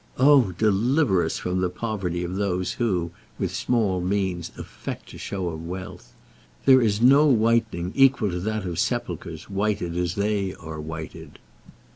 Oh, 0.17 0.51
deliver 0.53 1.23
us 1.23 1.37
from 1.37 1.61
the 1.61 1.69
poverty 1.69 2.23
of 2.23 2.33
those 2.35 2.71
who, 2.71 3.11
with 3.37 3.53
small 3.53 4.01
means, 4.01 4.51
affect 4.57 5.13
a 5.13 5.19
show 5.19 5.49
of 5.49 5.63
wealth! 5.63 6.15
There 6.65 6.81
is 6.81 7.03
no 7.03 7.27
whitening 7.27 7.91
equal 7.95 8.31
to 8.31 8.39
that 8.39 8.65
of 8.65 8.79
sepulchres 8.79 9.47
whited 9.47 9.95
as 9.95 10.15
they 10.15 10.55
are 10.55 10.81
whited! 10.81 11.37